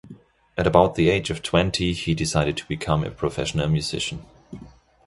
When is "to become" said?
2.57-3.03